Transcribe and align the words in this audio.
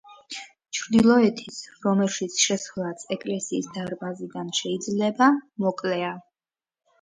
ჩრდილოეთის 0.77 1.59
რომელშიც 1.83 2.37
შესვლაც 2.45 3.03
ეკლესიის 3.17 3.69
დარბაზიდან 3.77 4.51
შეიძლება, 4.61 5.29
მოკლეა. 5.67 6.11